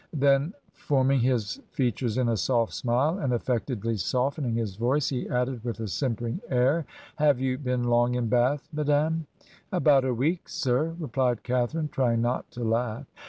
Then, 0.17 0.55
form 0.73 1.11
ing 1.11 1.19
his 1.19 1.57
features 1.73 2.17
in 2.17 2.27
a 2.27 2.35
soft 2.35 2.73
smile, 2.73 3.19
and 3.19 3.31
afifectedly 3.31 3.99
softening 3.99 4.55
his 4.55 4.75
voice, 4.75 5.09
he 5.09 5.29
added 5.29 5.63
with 5.63 5.79
a 5.79 5.87
simpering 5.87 6.41
air, 6.49 6.87
'Have 7.17 7.39
you 7.39 7.59
been 7.59 7.83
long 7.83 8.15
in 8.15 8.27
Bath, 8.27 8.67
madam?' 8.73 9.27
'About 9.71 10.03
a 10.03 10.11
week, 10.15 10.49
sir,' 10.49 10.95
re 10.97 11.07
plied 11.07 11.43
Catharine, 11.43 11.89
trying 11.89 12.19
not 12.23 12.49
to 12.49 12.63
laugh. 12.63 13.05